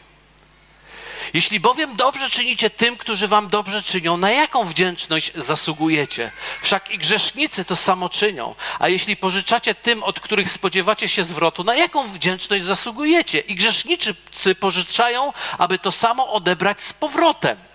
[1.35, 6.33] Jeśli bowiem dobrze czynicie tym, którzy wam dobrze czynią, na jaką wdzięczność zasługujecie?
[6.63, 8.55] Wszak i grzesznicy to samo czynią.
[8.79, 13.39] A jeśli pożyczacie tym, od których spodziewacie się zwrotu, na jaką wdzięczność zasługujecie?
[13.39, 14.15] I grzesznicy
[14.61, 17.70] pożyczają, aby to samo odebrać z powrotem.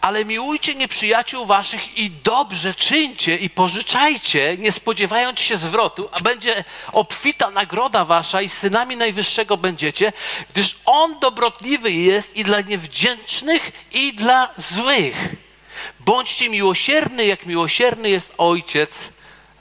[0.00, 6.64] Ale miłujcie nieprzyjaciół waszych i dobrze czyńcie i pożyczajcie, nie spodziewając się zwrotu, a będzie
[6.92, 10.12] obfita nagroda wasza i synami Najwyższego będziecie,
[10.50, 15.34] gdyż On dobrotliwy jest i dla niewdzięcznych, i dla złych.
[16.00, 19.08] Bądźcie miłosierny, jak miłosierny jest Ojciec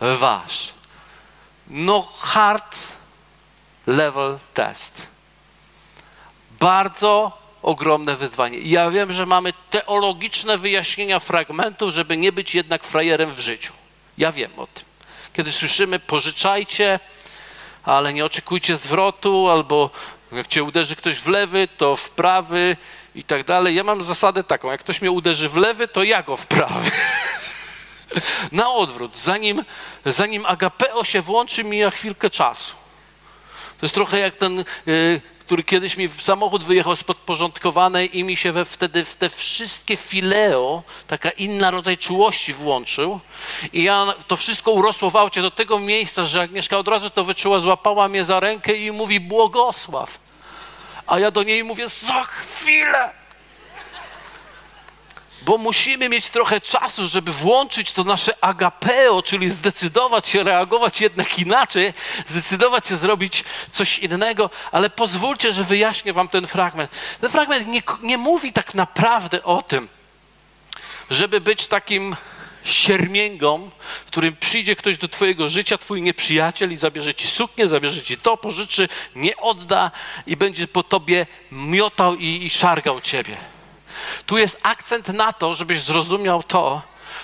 [0.02, 0.74] wasz.
[1.68, 2.78] No hard
[3.88, 5.08] level test.
[6.60, 8.58] Bardzo ogromne wyzwanie.
[8.60, 13.74] Ja wiem, że mamy teologiczne wyjaśnienia fragmentu, żeby nie być jednak frajerem w życiu.
[14.18, 14.86] Ja wiem o tym.
[15.34, 17.00] Kiedy słyszymy pożyczajcie,
[17.84, 19.90] ale nie oczekujcie zwrotu, albo
[20.32, 22.78] jak cię uderzy ktoś w lewy, to w prawy
[23.16, 23.76] i tak dalej.
[23.76, 26.92] Ja mam zasadę taką, jak ktoś mnie uderzy w lewy, to ja go w prawy.
[28.52, 29.64] Na odwrót, zanim,
[30.06, 32.81] zanim agapeo się włączy, mija chwilkę czasu.
[33.82, 38.38] To jest trochę jak ten y, który kiedyś mi samochód wyjechał z podporządkowanej i mi
[38.38, 43.20] się we, wtedy w te wszystkie fileo, taka inna rodzaj czułości włączył.
[43.74, 47.24] I ja to wszystko urosło w aucie do tego miejsca, że Agnieszka od razu to
[47.24, 50.20] wyczuła, złapała mnie za rękę i mówi błogosław.
[51.08, 53.21] A ja do niej mówię za chwilę
[55.42, 61.40] bo musimy mieć trochę czasu, żeby włączyć to nasze agapeo, czyli zdecydować się reagować jednak
[61.40, 61.94] inaczej,
[62.28, 66.92] zdecydować się zrobić coś innego, ale pozwólcie, że wyjaśnię wam ten fragment.
[67.22, 69.88] Ten fragment nie, nie mówi tak naprawdę o tym,
[71.10, 72.16] żeby być takim
[72.64, 73.70] siermięgą,
[74.06, 78.18] w którym przyjdzie ktoś do twojego życia, twój nieprzyjaciel i zabierze ci suknię, zabierze ci
[78.18, 79.92] to, pożyczy, nie odda
[80.28, 83.38] i będzie po tobie miotał i, i szargał ciebie.
[84.26, 86.82] Tu jest akcent na to, żebyś zrozumiał to,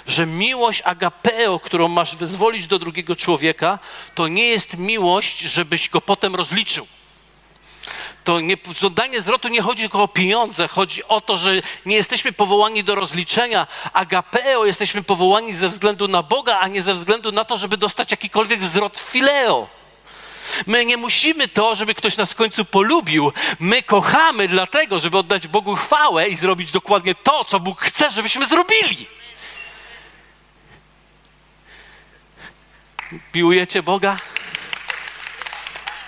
[0.07, 3.79] że miłość agapeo, którą masz wyzwolić do drugiego człowieka,
[4.15, 6.87] to nie jest miłość, żebyś go potem rozliczył.
[8.23, 11.51] To nie, żądanie zwrotu nie chodzi tylko o pieniądze, chodzi o to, że
[11.85, 13.67] nie jesteśmy powołani do rozliczenia.
[13.93, 18.11] Agapeo jesteśmy powołani ze względu na Boga, a nie ze względu na to, żeby dostać
[18.11, 19.76] jakikolwiek zwrot fileo.
[20.65, 23.31] My nie musimy to, żeby ktoś nas w końcu polubił.
[23.59, 28.45] My kochamy dlatego, żeby oddać Bogu chwałę i zrobić dokładnie to, co Bóg chce, żebyśmy
[28.45, 29.07] zrobili.
[33.33, 34.17] Miłujecie Boga?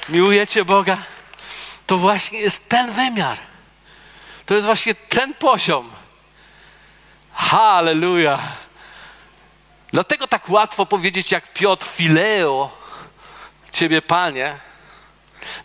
[0.09, 0.97] Miłujecie Boga?
[1.87, 3.37] To właśnie jest ten wymiar.
[4.45, 5.91] To jest właśnie ten poziom.
[7.33, 8.39] Halleluja.
[9.93, 12.78] Dlatego tak łatwo powiedzieć jak Piotr Fileo,
[13.71, 14.57] Ciebie, Panie,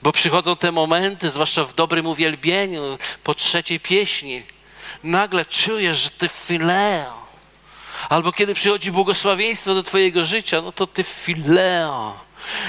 [0.03, 4.43] bo przychodzą te momenty, zwłaszcza w dobrym uwielbieniu, po trzeciej pieśni,
[5.05, 7.25] nagle czujesz, że Ty fileo.
[8.09, 12.25] Albo kiedy przychodzi błogosławieństwo do Twojego życia, no to Ty fileo.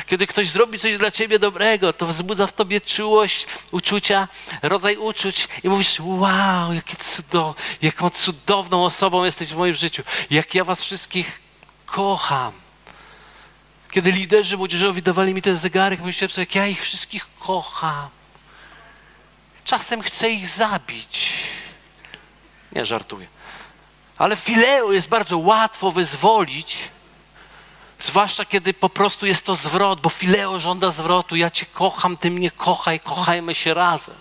[0.05, 4.27] Kiedy ktoś zrobi coś dla ciebie dobrego, to wzbudza w tobie czułość, uczucia,
[4.61, 10.55] rodzaj uczuć i mówisz: Wow, jakie cudo, jaką cudowną osobą jesteś w moim życiu, jak
[10.55, 11.41] ja was wszystkich
[11.85, 12.64] kocham.
[13.95, 18.09] Kiedy liderzy młodzieżowi dawali mi ten zegarek, myślałem sobie, jak ja ich wszystkich kocham.
[19.63, 21.33] Czasem chcę ich zabić.
[22.71, 23.27] Nie żartuję.
[24.17, 26.89] Ale fileo jest bardzo łatwo wyzwolić,
[27.99, 31.35] zwłaszcza kiedy po prostu jest to zwrot, bo fileo żąda zwrotu.
[31.35, 34.15] Ja cię kocham, ty mnie kochaj, kochajmy się razem.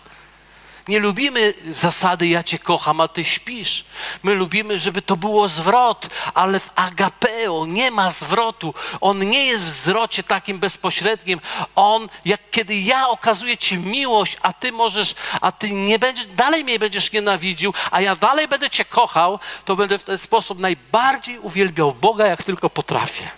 [0.89, 3.85] Nie lubimy zasady ja cię kocham, a ty śpisz.
[4.23, 8.75] My lubimy, żeby to było zwrot, ale w agapeo nie ma zwrotu.
[9.01, 11.41] On nie jest w zwrocie takim bezpośrednim.
[11.75, 16.65] On, jak kiedy ja okazuję ci miłość, a ty możesz, a ty nie będziesz, dalej
[16.65, 21.39] mnie będziesz nienawidził, a ja dalej będę cię kochał, to będę w ten sposób najbardziej
[21.39, 23.31] uwielbiał Boga, jak tylko potrafię.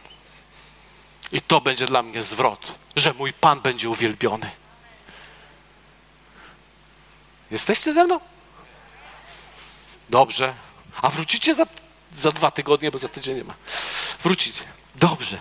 [1.32, 4.50] I to będzie dla mnie zwrot, że mój Pan będzie uwielbiony.
[7.50, 8.20] Jesteście ze mną?
[10.10, 10.54] Dobrze.
[11.02, 11.66] A wrócicie za,
[12.14, 13.54] za dwa tygodnie, bo za tydzień nie ma.
[14.22, 14.64] Wrócicie.
[14.94, 15.38] Dobrze.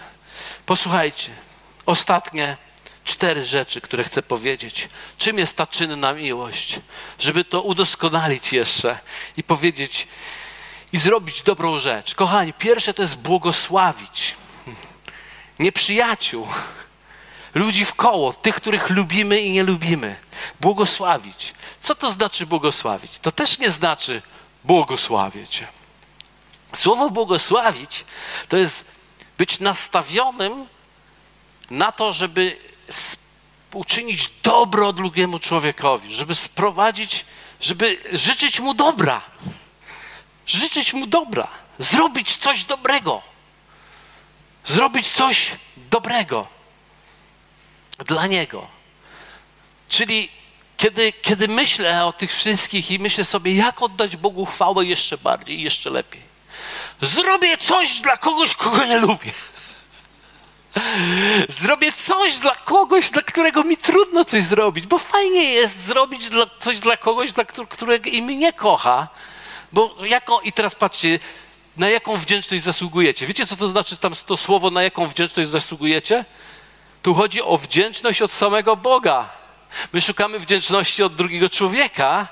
[0.65, 1.31] Posłuchajcie.
[1.85, 2.57] Ostatnie
[3.03, 4.89] cztery rzeczy, które chcę powiedzieć.
[5.17, 6.79] Czym jest ta czynna miłość?
[7.19, 8.99] Żeby to udoskonalić jeszcze
[9.37, 10.07] i powiedzieć
[10.93, 12.15] i zrobić dobrą rzecz.
[12.15, 14.35] Kochani, pierwsze to jest błogosławić.
[15.59, 16.47] Nieprzyjaciół
[17.55, 20.15] ludzi w koło, tych, których lubimy i nie lubimy.
[20.61, 21.53] Błogosławić.
[21.81, 23.19] Co to znaczy błogosławić?
[23.19, 24.21] To też nie znaczy
[24.63, 25.63] błogosławić.
[26.75, 28.05] Słowo błogosławić
[28.49, 28.85] to jest
[29.37, 30.65] być nastawionym
[31.69, 32.57] na to, żeby
[33.73, 37.25] uczynić dobro drugiemu człowiekowi, żeby sprowadzić,
[37.61, 39.21] żeby życzyć mu dobra.
[40.47, 41.47] Życzyć mu dobra,
[41.79, 43.21] zrobić coś dobrego.
[44.65, 45.51] Zrobić coś
[45.89, 46.55] dobrego
[47.97, 48.67] dla niego.
[49.89, 50.29] Czyli
[50.77, 55.61] kiedy, kiedy myślę o tych wszystkich i myślę sobie, jak oddać Bogu chwałę jeszcze bardziej
[55.61, 56.21] jeszcze lepiej,
[57.01, 59.31] zrobię coś dla kogoś, kogo nie lubię.
[61.59, 66.45] Zrobię coś dla kogoś, dla którego mi trudno coś zrobić, bo fajnie jest zrobić dla,
[66.59, 69.07] coś dla kogoś, dla którego i mnie kocha.
[69.71, 71.19] Bo jako, i teraz patrzcie,
[71.77, 73.27] na jaką wdzięczność zasługujecie.
[73.27, 76.25] Wiecie, co to znaczy tam to słowo, na jaką wdzięczność zasługujecie?
[77.05, 79.29] Tu chodzi o wdzięczność od samego Boga.
[79.93, 82.27] My szukamy wdzięczności od drugiego człowieka.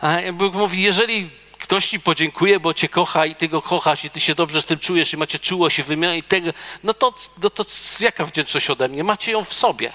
[0.00, 4.10] A Bóg mówi, jeżeli ktoś ci podziękuje, bo cię kocha i ty go kochasz i
[4.10, 6.50] ty się dobrze z tym czujesz i macie czułość i wymianę i tego,
[6.84, 7.64] no to, no to
[8.00, 9.04] jaka wdzięczność ode mnie?
[9.04, 9.92] Macie ją w sobie.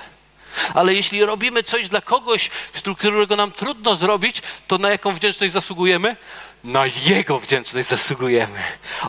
[0.74, 2.50] Ale jeśli robimy coś dla kogoś,
[2.98, 6.16] którego nam trudno zrobić, to na jaką wdzięczność zasługujemy?
[6.64, 8.60] Na Jego wdzięczność zasługujemy.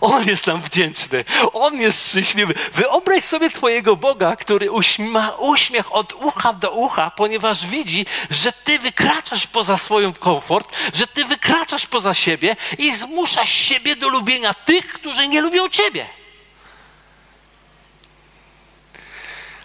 [0.01, 1.25] On jest nam wdzięczny.
[1.53, 2.55] On jest szczęśliwy.
[2.73, 8.79] Wyobraź sobie Twojego Boga, który ma uśmiech od ucha do ucha, ponieważ widzi, że Ty
[8.79, 14.93] wykraczasz poza swoją komfort, że Ty wykraczasz poza siebie i zmuszasz siebie do lubienia tych,
[14.93, 16.07] którzy nie lubią Ciebie.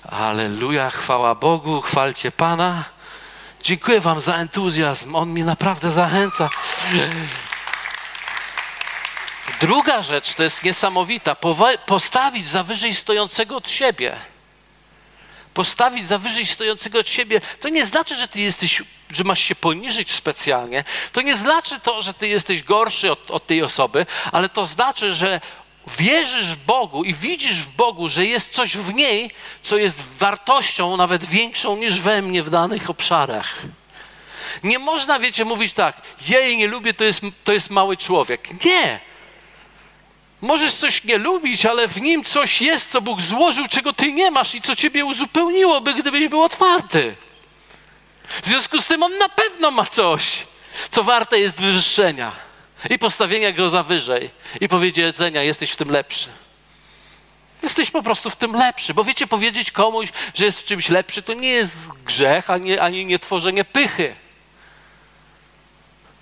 [0.10, 2.84] Aleluja, chwała Bogu, chwalcie Pana.
[3.64, 5.16] Dziękuję Wam za entuzjazm.
[5.16, 6.50] On mnie naprawdę zachęca.
[9.60, 11.36] Druga rzecz, to jest niesamowita,
[11.86, 14.16] postawić za wyżej stojącego od siebie.
[15.54, 19.56] Postawić za wyżej stojącego od siebie, to nie znaczy, że ty jesteś, że masz się
[19.56, 20.84] poniżyć specjalnie.
[21.12, 25.14] To nie znaczy to, że ty jesteś gorszy od, od tej osoby, ale to znaczy,
[25.14, 25.42] że
[25.98, 29.32] wierzysz w Bogu i widzisz w Bogu, że jest coś w niej,
[29.64, 33.62] co jest wartością nawet większą niż we mnie w danych obszarach.
[34.64, 38.66] Nie można, wiecie, mówić tak, jej nie lubię, to jest, to jest mały człowiek.
[38.66, 39.15] Nie.
[40.46, 44.32] Możesz coś nie lubić, ale w nim coś jest, co Bóg złożył, czego ty nie
[44.32, 47.16] masz i co ciebie uzupełniłoby, gdybyś był otwarty.
[48.44, 50.46] W związku z tym on na pewno ma coś,
[50.90, 52.32] co warte jest wywyższenia
[52.90, 54.30] i postawienia go za wyżej
[54.62, 56.30] i powiedzenia, jesteś w tym lepszy.
[57.64, 61.22] Jesteś po prostu w tym lepszy, bo wiecie, powiedzieć komuś, że jest w czymś lepszy,
[61.22, 64.16] to nie jest grzech, ani, ani nie tworzenie pychy.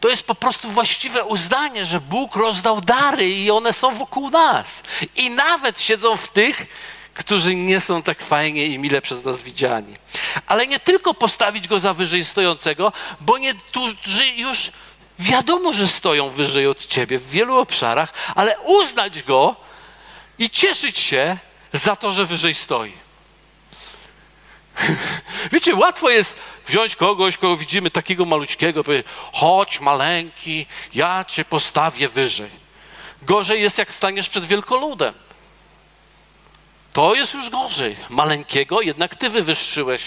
[0.04, 4.84] To jest po prostu właściwe uznanie, że Bóg rozdał dary i one są wokół nas.
[5.16, 6.66] I nawet siedzą w tych,
[7.14, 9.94] którzy nie są tak fajnie i mile przez nas widziani.
[10.48, 14.72] Ale nie tylko postawić go za wyżej stojącego, bo niektórzy już
[15.20, 19.56] wiadomo, że stoją wyżej od ciebie w wielu obszarach, ale uznać go
[20.40, 21.38] i cieszyć się
[21.74, 23.03] za to, że wyżej stoi.
[25.52, 26.36] Wiecie, łatwo jest
[26.68, 32.50] wziąć kogoś, kogo widzimy takiego malućkiego, powiedzieć, chodź maleńki, ja cię postawię wyżej.
[33.22, 35.14] Gorzej jest, jak staniesz przed wielkoludem.
[36.94, 37.96] To jest już gorzej.
[38.10, 40.04] Maleńkiego jednak ty wywyższyłeś,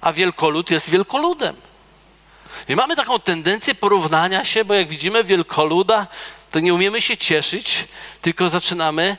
[0.00, 1.56] a wielkolud jest wielkoludem.
[2.68, 6.06] I mamy taką tendencję porównania się, bo jak widzimy wielkoluda,
[6.54, 7.88] to nie umiemy się cieszyć,
[8.22, 9.16] tylko zaczynamy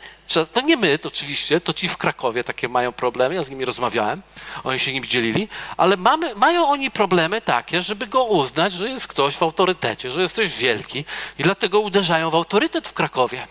[0.53, 3.65] to nie my, to oczywiście, to ci w Krakowie takie mają problemy, ja z nimi
[3.65, 4.21] rozmawiałem,
[4.63, 9.07] oni się nimi dzielili, ale mamy, mają oni problemy takie, żeby go uznać, że jest
[9.07, 11.05] ktoś w autorytecie, że jest ktoś wielki
[11.39, 13.47] i dlatego uderzają w autorytet w Krakowie.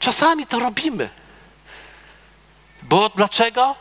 [0.00, 1.08] Czasami to robimy.
[2.82, 3.74] Bo dlaczego?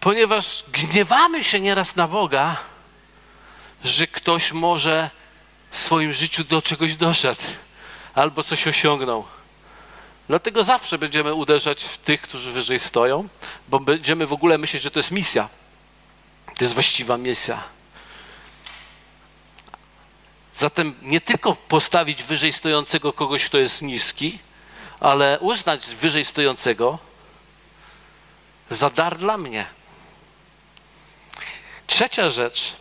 [0.00, 2.56] Ponieważ gniewamy się nieraz na Boga,
[3.84, 5.10] że ktoś może
[5.70, 7.40] w swoim życiu do czegoś doszedł
[8.14, 9.24] albo coś osiągnął.
[10.28, 13.28] Dlatego zawsze będziemy uderzać w tych, którzy wyżej stoją,
[13.68, 15.48] bo będziemy w ogóle myśleć, że to jest misja.
[16.56, 17.64] To jest właściwa misja.
[20.54, 24.38] Zatem nie tylko postawić wyżej stojącego kogoś, kto jest niski,
[25.00, 26.98] ale uznać wyżej stojącego
[28.70, 29.66] za dar dla mnie.
[31.86, 32.72] Trzecia rzecz,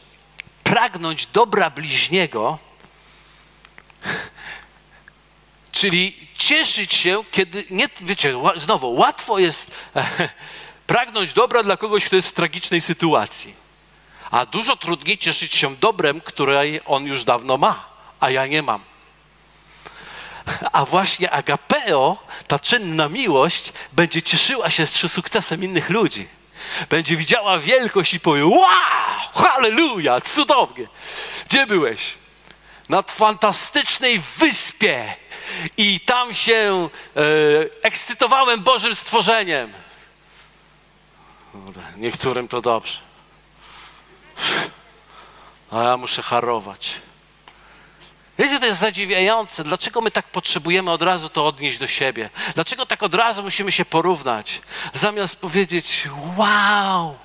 [0.64, 2.60] pragnąć dobra bliźniego
[5.72, 9.72] Czyli cieszyć się, kiedy, nie, wiecie, znowu, łatwo jest
[10.88, 13.54] pragnąć dobra dla kogoś, kto jest w tragicznej sytuacji.
[14.32, 17.86] A dużo trudniej cieszyć się dobrem, które on już dawno ma,
[18.20, 18.84] a ja nie mam.
[20.74, 22.18] A właśnie agapeo,
[22.48, 26.28] ta czynna miłość, będzie cieszyła się z sukcesem innych ludzi.
[26.90, 28.70] Będzie widziała wielkość i powie: Wow,
[29.36, 30.88] halleluja, cudownie.
[31.50, 32.00] Gdzie byłeś?
[32.90, 35.16] Nad fantastycznej wyspie
[35.78, 37.20] i tam się e,
[37.84, 39.74] ekscytowałem Bożym stworzeniem.
[41.98, 43.00] Niektórym to dobrze.
[45.72, 46.94] A ja muszę harować.
[48.40, 49.64] Wiecie, to jest zadziwiające.
[49.64, 52.30] Dlaczego my tak potrzebujemy od razu to odnieść do siebie?
[52.56, 54.62] Dlaczego tak od razu musimy się porównać?
[54.94, 57.18] Zamiast powiedzieć, wow,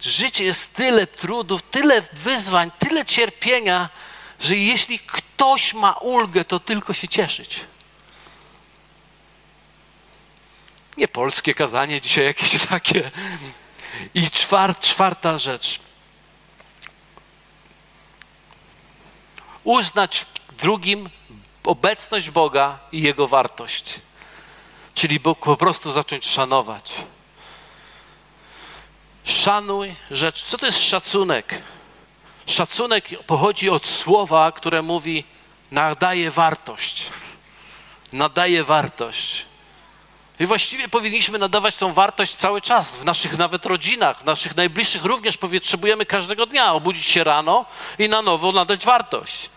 [0.00, 3.88] życie jest tyle trudów, tyle wyzwań, tyle cierpienia,
[4.40, 7.60] że jeśli ktoś ma ulgę, to tylko się cieszyć.
[10.96, 13.10] Nie polskie kazanie, dzisiaj jakieś takie.
[14.14, 15.80] I czwart, czwarta rzecz.
[19.64, 21.08] Uznać w drugim
[21.64, 24.00] obecność Boga i Jego wartość.
[24.94, 26.92] Czyli Bóg po prostu zacząć szanować.
[29.24, 30.44] Szanuj rzecz.
[30.44, 31.62] Co to jest szacunek?
[32.46, 35.24] Szacunek pochodzi od słowa, które mówi
[35.70, 37.08] nadaje wartość.
[38.12, 39.46] Nadaje wartość.
[40.40, 45.04] I właściwie powinniśmy nadawać tą wartość cały czas, w naszych nawet rodzinach, w naszych najbliższych
[45.04, 47.64] również potrzebujemy każdego dnia obudzić się rano
[47.98, 49.50] i na nowo nadać wartość.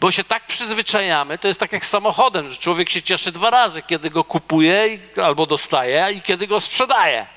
[0.00, 3.50] Bo się tak przyzwyczajamy, to jest tak jak z samochodem, że człowiek się cieszy dwa
[3.50, 7.33] razy, kiedy go kupuje albo dostaje i kiedy go sprzedaje.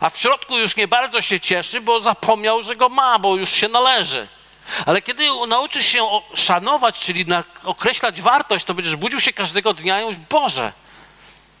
[0.00, 3.50] A w środku już nie bardzo się cieszy, bo zapomniał, że go ma, bo już
[3.50, 4.28] się należy.
[4.86, 7.26] Ale kiedy nauczysz się szanować, czyli
[7.64, 10.72] określać wartość, to będziesz budził się każdego dnia i mówisz, Boże,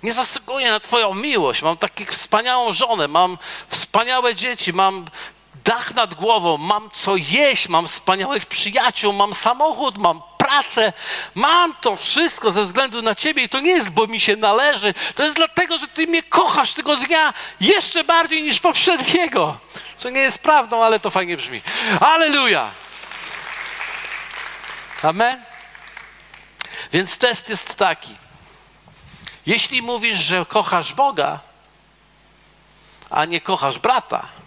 [0.02, 1.62] nie zasługuję na Twoją miłość.
[1.62, 5.04] Mam taką wspaniałą żonę, mam wspaniałe dzieci, mam
[5.68, 10.92] dach nad głową, mam co jeść, mam wspaniałych przyjaciół, mam samochód, mam pracę,
[11.34, 14.94] mam to wszystko ze względu na Ciebie i to nie jest, bo mi się należy,
[15.14, 19.58] to jest dlatego, że Ty mnie kochasz tego dnia jeszcze bardziej niż poprzedniego.
[19.96, 21.62] Co nie jest prawdą, ale to fajnie brzmi.
[22.00, 22.70] Aleluja!
[25.02, 25.42] Amen?
[26.92, 28.16] Więc test jest taki.
[29.46, 31.40] Jeśli mówisz, że kochasz Boga,
[33.10, 34.37] a nie kochasz brata,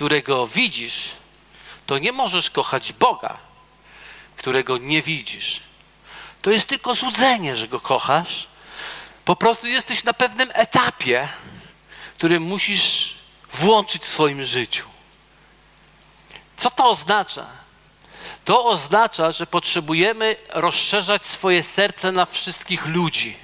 [0.00, 1.08] którego widzisz,
[1.86, 3.38] to nie możesz kochać Boga,
[4.36, 5.60] którego nie widzisz.
[6.42, 8.48] To jest tylko złudzenie, że go kochasz.
[9.24, 11.28] Po prostu jesteś na pewnym etapie,
[12.14, 13.14] który musisz
[13.52, 14.88] włączyć w swoim życiu.
[16.56, 17.46] Co to oznacza?
[18.44, 23.36] To oznacza, że potrzebujemy rozszerzać swoje serce na wszystkich ludzi.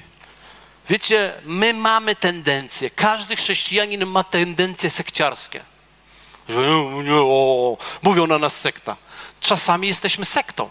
[0.88, 5.61] Wiecie, my mamy tendencje, każdy chrześcijanin ma tendencje sekciarskie.
[5.61, 6.36] Że nie, nie, o,
[8.03, 8.97] mówią na nas sekta.
[9.40, 10.70] Czasami jesteśmy sektą.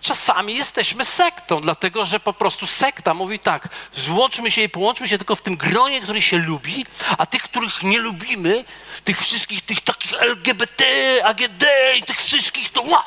[0.00, 5.18] Czasami jesteśmy sektą, dlatego że po prostu sekta mówi tak: złączmy się i połączmy się
[5.18, 6.86] tylko w tym gronie, który się lubi,
[7.18, 8.64] a tych, których nie lubimy,
[9.04, 10.84] tych wszystkich, tych takich LGBT,
[11.24, 11.64] AGD
[11.96, 13.04] i tych wszystkich, to ła!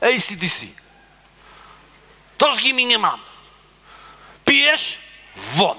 [0.00, 0.66] ACDC.
[2.38, 3.20] To z nimi nie mam.
[4.44, 4.98] Pijesz?
[5.36, 5.78] Won.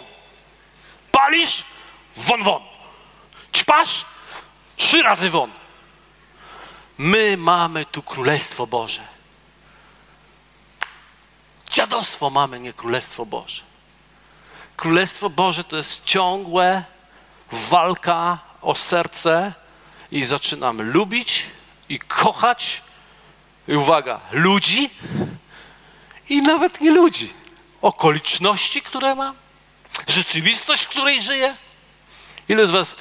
[1.12, 1.64] Palisz?
[2.16, 2.71] Won, won.
[3.54, 4.06] Ćpasz?
[4.78, 5.52] Trzy razy won.
[6.98, 9.02] My mamy tu Królestwo Boże.
[11.72, 13.62] Dziadostwo mamy, nie Królestwo Boże.
[14.78, 16.84] Królestwo Boże to jest ciągłe
[17.52, 19.54] walka o serce
[20.12, 21.46] i zaczynamy lubić
[21.90, 22.82] i kochać.
[23.68, 24.90] I uwaga, ludzi
[26.30, 27.34] i nawet nie ludzi.
[27.82, 29.36] Okoliczności, które mam,
[30.08, 31.56] rzeczywistość, w której żyję.
[32.50, 32.96] Ilu z Was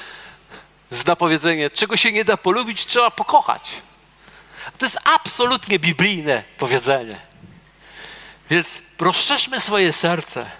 [0.90, 3.70] zna powiedzenie, czego się nie da polubić, trzeba pokochać.
[4.78, 7.20] To jest absolutnie biblijne powiedzenie.
[8.50, 10.50] Więc rozszerzmy swoje serce,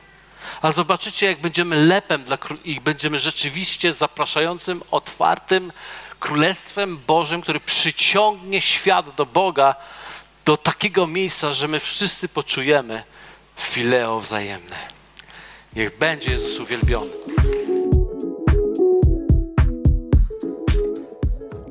[0.63, 5.73] a zobaczycie, jak będziemy lepem dla, i będziemy rzeczywiście zapraszającym, otwartym
[6.21, 9.75] Królestwem Bożym, który przyciągnie świat do Boga,
[10.45, 13.05] do takiego miejsca, że my wszyscy poczujemy
[13.59, 14.77] fileo wzajemne.
[15.73, 17.11] Niech będzie Jezus uwielbiony.